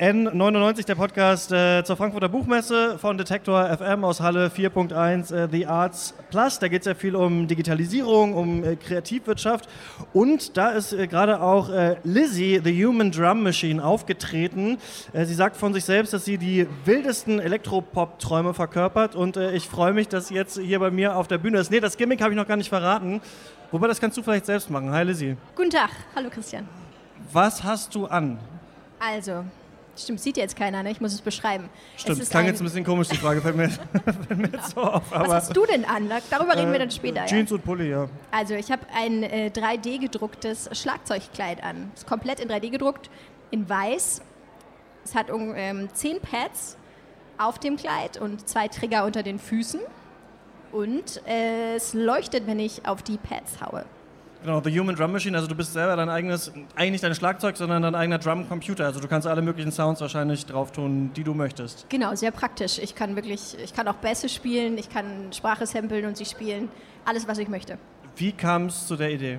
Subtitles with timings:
[0.00, 5.66] N99, der Podcast äh, zur Frankfurter Buchmesse von Detektor FM aus Halle 4.1 äh, The
[5.66, 6.58] Arts Plus.
[6.58, 9.68] Da geht es ja viel um Digitalisierung, um äh, Kreativwirtschaft.
[10.12, 14.78] Und da ist äh, gerade auch äh, Lizzie, The Human Drum Machine, aufgetreten.
[15.12, 19.14] Äh, sie sagt von sich selbst, dass sie die wildesten Elektropop-Träume verkörpert.
[19.14, 21.70] Und ich freue mich, dass sie jetzt hier bei mir auf der Bühne ist.
[21.70, 23.20] Nee, das Gimmick habe ich noch gar nicht verraten.
[23.70, 24.90] Wobei, das kannst du vielleicht selbst machen.
[24.90, 25.36] Hi, Lizzie.
[25.54, 25.90] Guten Tag.
[26.16, 26.68] Hallo, Christian.
[27.32, 28.40] Was hast du an?
[28.98, 29.44] Also,
[29.96, 30.90] Stimmt, sieht jetzt keiner, ne?
[30.90, 31.68] ich muss es beschreiben.
[31.96, 33.68] Stimmt, es klang jetzt ein bisschen komisch, die Frage, fällt mir,
[34.04, 35.12] fällt mir jetzt so auf.
[35.12, 36.10] Aber, Was hast du denn an?
[36.30, 37.26] Darüber reden wir dann später.
[37.26, 37.56] Jeans ja.
[37.56, 38.08] und Pulli, ja.
[38.30, 41.92] Also ich habe ein äh, 3D gedrucktes Schlagzeugkleid an.
[41.94, 43.10] Ist komplett in 3D gedruckt,
[43.50, 44.22] in weiß.
[45.04, 46.76] Es hat um, ähm, 10 Pads
[47.38, 49.80] auf dem Kleid und zwei Trigger unter den Füßen.
[50.72, 53.84] Und äh, es leuchtet, wenn ich auf die Pads haue.
[54.44, 57.56] Genau, The Human Drum Machine, also du bist selber dein eigenes, eigentlich nicht dein Schlagzeug,
[57.56, 58.84] sondern dein eigener Drum-Computer.
[58.84, 61.86] Also du kannst alle möglichen Sounds wahrscheinlich drauf tun, die du möchtest.
[61.88, 62.78] Genau, sehr praktisch.
[62.78, 66.68] Ich kann wirklich, ich kann auch Bässe spielen, ich kann Sprache samplen und sie spielen.
[67.06, 67.78] Alles, was ich möchte.
[68.16, 69.38] Wie kam es zu der Idee?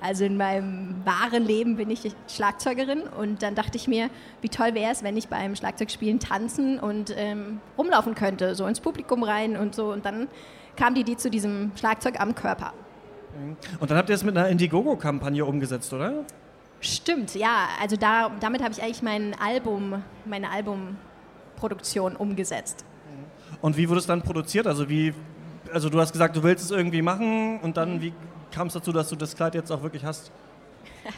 [0.00, 4.10] Also in meinem wahren Leben bin ich Schlagzeugerin und dann dachte ich mir,
[4.42, 8.78] wie toll wäre es, wenn ich beim Schlagzeugspielen tanzen und ähm, rumlaufen könnte, so ins
[8.78, 9.92] Publikum rein und so.
[9.92, 10.28] Und dann
[10.76, 12.72] kam die Idee zu diesem Schlagzeug am Körper.
[13.80, 16.24] Und dann habt ihr es mit einer Indiegogo-Kampagne umgesetzt, oder?
[16.80, 17.68] Stimmt, ja.
[17.80, 22.84] Also da, damit habe ich eigentlich mein Album, meine Albumproduktion umgesetzt.
[23.60, 24.66] Und wie wurde es dann produziert?
[24.66, 25.14] Also wie,
[25.72, 28.12] also du hast gesagt, du willst es irgendwie machen und dann wie
[28.50, 30.30] kam es dazu, dass du das Kleid jetzt auch wirklich hast?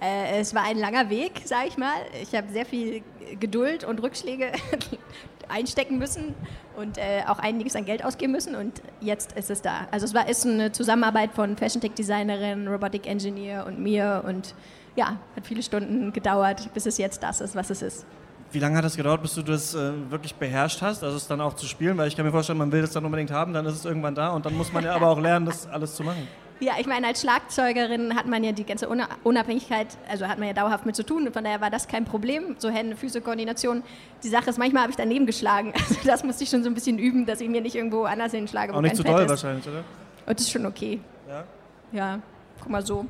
[0.00, 1.96] Äh, es war ein langer Weg, sage ich mal.
[2.22, 3.02] Ich habe sehr viel
[3.38, 4.52] Geduld und Rückschläge
[5.48, 6.34] einstecken müssen
[6.78, 9.88] und äh, auch einiges an Geld ausgeben müssen und jetzt ist es da.
[9.90, 14.54] Also es war ist eine Zusammenarbeit von Fashion Tech Designerin, Robotic Engineer und mir und
[14.96, 18.06] ja, hat viele Stunden gedauert, bis es jetzt das ist, was es ist.
[18.50, 21.40] Wie lange hat es gedauert, bis du das äh, wirklich beherrscht hast, also es dann
[21.40, 21.98] auch zu spielen?
[21.98, 24.14] Weil ich kann mir vorstellen, man will das dann unbedingt haben, dann ist es irgendwann
[24.14, 26.26] da und dann muss man ja aber auch lernen, das alles zu machen.
[26.60, 30.54] Ja, ich meine, als Schlagzeugerin hat man ja die ganze Unabhängigkeit, also hat man ja
[30.54, 31.32] dauerhaft mit zu tun.
[31.32, 33.84] Von daher war das kein Problem, so Hände, Füße, Koordination.
[34.24, 35.72] Die Sache ist, manchmal habe ich daneben geschlagen.
[35.88, 38.32] Also das musste ich schon so ein bisschen üben, dass ich mir nicht irgendwo anders
[38.32, 38.74] hinschlage.
[38.74, 39.28] Auch nicht zu doll ist.
[39.28, 39.84] wahrscheinlich, oder?
[40.26, 41.00] Und das ist schon okay.
[41.28, 41.44] Ja?
[41.92, 42.18] Ja,
[42.60, 43.06] guck mal so.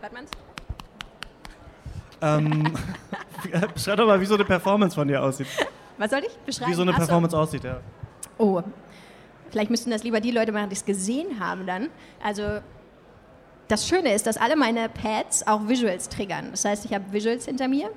[0.00, 0.30] Hört man's?
[2.20, 2.72] Ähm,
[3.74, 5.46] beschreib doch mal, wie so eine Performance von dir aussieht.
[5.98, 6.70] Was soll ich beschreiben?
[6.70, 7.42] Wie so eine Performance so.
[7.42, 7.80] aussieht, ja.
[8.38, 8.62] Oh,
[9.50, 11.88] Vielleicht müssten das lieber die Leute machen, die es gesehen haben dann.
[12.22, 12.60] Also
[13.68, 16.48] das Schöne ist, dass alle meine Pads auch Visuals triggern.
[16.50, 17.90] Das heißt, ich habe Visuals hinter mir,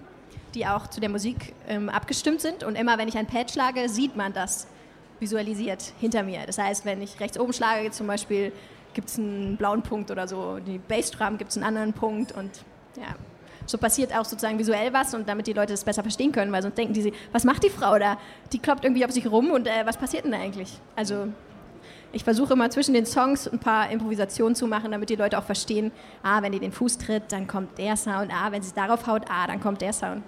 [0.54, 2.64] die auch zu der Musik ähm, abgestimmt sind.
[2.64, 4.68] Und immer wenn ich ein Pad schlage, sieht man das
[5.20, 6.42] visualisiert hinter mir.
[6.46, 8.52] Das heißt, wenn ich rechts oben schlage, zum Beispiel,
[8.94, 10.60] gibt es einen blauen Punkt oder so.
[10.60, 12.50] Die Bassdrum gibt es einen anderen Punkt und
[12.98, 13.16] ja
[13.66, 16.62] so passiert auch sozusagen visuell was und damit die Leute das besser verstehen können, weil
[16.62, 18.18] sonst denken die, was macht die Frau da?
[18.52, 20.80] Die kloppt irgendwie auf sich rum und äh, was passiert denn da eigentlich?
[20.96, 21.28] Also
[22.14, 25.44] ich versuche immer zwischen den Songs ein paar Improvisationen zu machen, damit die Leute auch
[25.44, 25.92] verstehen,
[26.24, 29.24] ah, wenn die den Fuß tritt, dann kommt der Sound, ah, wenn sie darauf haut,
[29.30, 30.24] ah, dann kommt der Sound.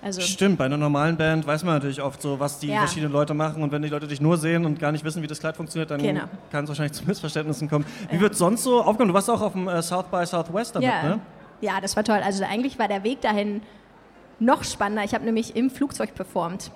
[0.00, 2.78] Also Stimmt, bei einer normalen Band weiß man natürlich oft so, was die ja.
[2.78, 5.26] verschiedenen Leute machen und wenn die Leute dich nur sehen und gar nicht wissen, wie
[5.26, 6.22] das Kleid funktioniert, dann genau.
[6.52, 7.84] kann es wahrscheinlich zu Missverständnissen kommen.
[8.10, 9.08] Wie wird es sonst so aufgenommen?
[9.08, 11.02] Du warst auch auf dem äh, South by Southwest damit, ja.
[11.02, 11.20] ne?
[11.60, 12.20] Ja, das war toll.
[12.24, 13.62] Also eigentlich war der Weg dahin
[14.38, 15.04] noch spannender.
[15.04, 16.70] Ich habe nämlich im Flugzeug performt.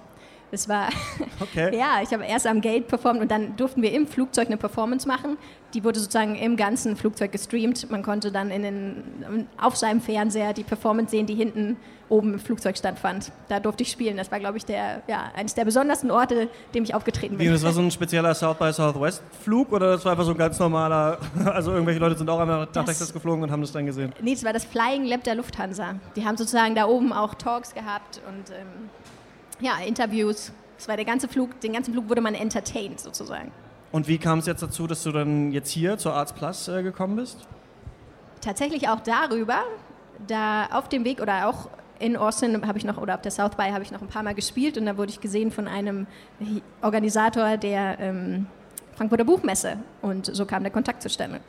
[0.53, 0.91] Das war,
[1.41, 1.75] okay.
[1.75, 5.09] ja, ich habe erst am Gate performt und dann durften wir im Flugzeug eine Performance
[5.09, 5.39] machen.
[5.73, 7.91] Die wurde sozusagen im ganzen Flugzeug gestreamt.
[7.91, 11.79] Man konnte dann in den, auf seinem Fernseher die Performance sehen, die hinten
[12.11, 13.33] oben im Flugzeug stattfand.
[13.49, 14.19] Da durfte ich spielen.
[14.19, 17.47] Das war, glaube ich, der, ja, eines der besondersten Orte, dem ich aufgetreten bin.
[17.47, 20.33] Wie, das war so ein spezieller South by Southwest Flug oder das war einfach so
[20.33, 23.73] ein ganz normaler, also irgendwelche Leute sind auch einmal nach Texas geflogen und haben das
[23.73, 24.13] dann gesehen?
[24.21, 25.95] Nee, das war das Flying Lab der Lufthansa.
[26.15, 28.91] Die haben sozusagen da oben auch Talks gehabt und ähm,
[29.63, 30.53] ja, Interviews.
[30.77, 33.53] Das war der ganze Flug, den ganzen Flug wurde man entertained sozusagen.
[33.93, 36.83] Und wie kam es jetzt dazu, dass du dann jetzt hier zur Arts Plus äh,
[36.83, 37.47] gekommen bist?
[38.41, 39.63] Tatsächlich auch darüber,
[40.27, 41.69] da auf dem Weg oder auch
[41.99, 44.25] in Austin habe ich noch, oder auf der South by habe ich noch ein paar
[44.25, 46.09] Mal gespielt und da wurde ich gesehen von einem
[46.81, 48.47] Organisator der ähm,
[48.97, 51.41] Frankfurter Buchmesse und so kam der Kontakt zustande.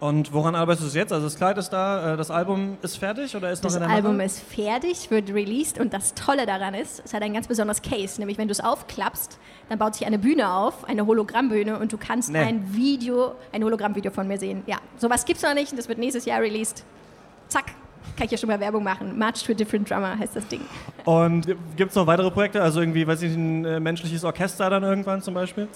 [0.00, 1.12] Und woran arbeitest du jetzt?
[1.12, 3.86] Also das Kleid ist da, äh, das Album ist fertig oder ist das noch in
[3.86, 4.26] der Album Mache?
[4.26, 8.18] ist fertig, wird released und das Tolle daran ist, es hat ein ganz besonderes Case,
[8.18, 9.38] nämlich wenn du es aufklappst,
[9.68, 12.38] dann baut sich eine Bühne auf, eine Hologrammbühne und du kannst nee.
[12.38, 14.62] ein Video, ein Hologrammvideo von mir sehen.
[14.66, 16.82] Ja, sowas gibt es noch nicht und das wird nächstes Jahr released.
[17.48, 17.66] Zack,
[18.16, 19.18] kann ich ja schon mal Werbung machen.
[19.18, 20.62] March to a Different Drummer heißt das Ding.
[21.04, 22.62] Und gibt es noch weitere Projekte?
[22.62, 25.68] Also irgendwie, weiß ich, ein äh, menschliches Orchester dann irgendwann zum Beispiel?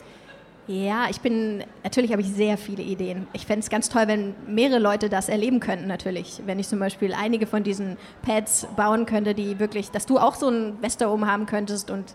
[0.67, 3.27] Ja, ich bin, natürlich habe ich sehr viele Ideen.
[3.35, 6.41] Ich fände es ganz toll, wenn mehrere Leute das erleben könnten, natürlich.
[6.47, 10.35] Wenn ich zum Beispiel einige von diesen Pads bauen könnte, die wirklich, dass du auch
[10.35, 12.15] so ein Westerom haben könntest und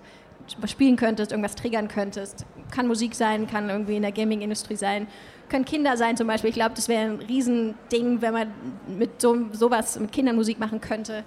[0.65, 2.47] spielen könntest, irgendwas triggern könntest.
[2.71, 5.05] Kann Musik sein, kann irgendwie in der Gaming-Industrie sein,
[5.47, 6.49] können Kinder sein zum Beispiel.
[6.49, 8.47] Ich glaube, das wäre ein Riesending, wenn man
[8.87, 11.23] mit so, sowas, mit Kindern Musik machen könnte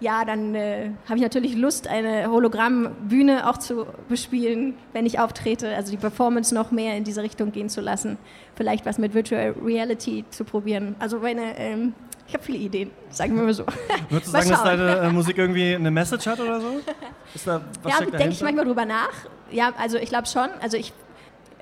[0.00, 5.74] ja, dann äh, habe ich natürlich Lust, eine Hologrammbühne auch zu bespielen, wenn ich auftrete.
[5.74, 8.18] Also die Performance noch mehr in diese Richtung gehen zu lassen.
[8.54, 10.96] Vielleicht was mit Virtual Reality zu probieren.
[10.98, 11.94] Also meine, ähm,
[12.28, 13.64] ich habe viele Ideen, sagen wir mal so.
[14.10, 16.80] Würdest du sagen, dass deine äh, Musik irgendwie eine Message hat oder so?
[17.34, 19.12] Ist da, was ja, denke ich manchmal drüber nach.
[19.50, 20.48] Ja, also ich glaube schon.
[20.60, 20.92] Also ich,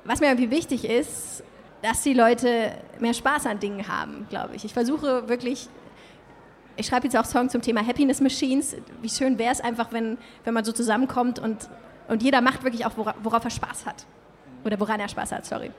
[0.03, 1.43] was mir irgendwie wichtig ist,
[1.81, 4.65] dass die Leute mehr Spaß an Dingen haben, glaube ich.
[4.65, 5.69] Ich versuche wirklich
[6.77, 8.75] ich schreibe jetzt auch Songs zum Thema Happiness Machines.
[9.01, 11.69] Wie schön wäre es einfach, wenn, wenn man so zusammenkommt und,
[12.07, 14.05] und jeder macht wirklich auch, worauf er Spaß hat.
[14.63, 15.71] Oder woran er Spaß hat, sorry.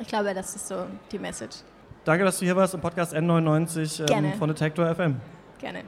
[0.00, 1.58] Ich glaube, das ist so die Message.
[2.04, 5.16] Danke, dass du hier warst im Podcast N99 ähm, von Detektor FM.
[5.58, 5.84] Gerne.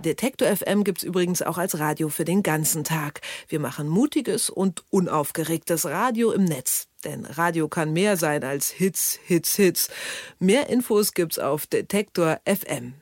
[0.00, 3.20] Detektor FM gibt es übrigens auch als Radio für den ganzen Tag.
[3.46, 6.88] Wir machen mutiges und unaufgeregtes Radio im Netz.
[7.04, 9.90] Denn Radio kann mehr sein als Hits, Hits, Hits.
[10.40, 12.94] Mehr Infos gibt's auf Detektor FM.